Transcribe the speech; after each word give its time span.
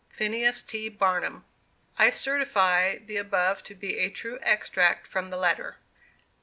PHINEAS 0.09 0.63
T. 0.63 0.89
BARNUM. 0.89 1.45
I 1.95 2.09
certify 2.09 2.95
the 2.97 3.17
above 3.17 3.63
to 3.65 3.75
be 3.75 3.99
a 3.99 4.09
true 4.09 4.39
extract 4.41 5.05
from 5.05 5.29
the 5.29 5.37
letter. 5.37 5.77